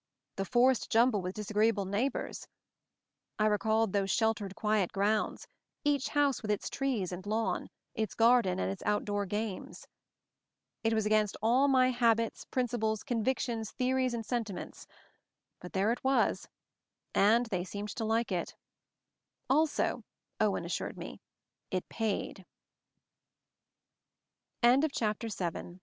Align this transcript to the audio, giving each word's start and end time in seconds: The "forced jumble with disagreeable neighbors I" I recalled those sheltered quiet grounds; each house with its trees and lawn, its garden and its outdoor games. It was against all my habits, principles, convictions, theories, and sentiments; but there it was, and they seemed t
The 0.35 0.45
"forced 0.45 0.89
jumble 0.89 1.21
with 1.21 1.35
disagreeable 1.35 1.85
neighbors 1.85 2.47
I" 3.37 3.43
I 3.43 3.47
recalled 3.49 3.93
those 3.93 4.09
sheltered 4.09 4.55
quiet 4.55 4.91
grounds; 4.91 5.47
each 5.83 6.09
house 6.09 6.41
with 6.41 6.49
its 6.49 6.71
trees 6.71 7.11
and 7.11 7.23
lawn, 7.27 7.69
its 7.93 8.15
garden 8.15 8.57
and 8.57 8.71
its 8.71 8.81
outdoor 8.87 9.27
games. 9.27 9.85
It 10.83 10.91
was 10.93 11.05
against 11.05 11.37
all 11.39 11.67
my 11.67 11.91
habits, 11.91 12.45
principles, 12.45 13.03
convictions, 13.03 13.69
theories, 13.73 14.15
and 14.15 14.25
sentiments; 14.25 14.87
but 15.59 15.71
there 15.73 15.91
it 15.91 16.03
was, 16.03 16.47
and 17.21 17.45
they 17.45 17.63
seemed 17.63 17.95
t 17.95 18.19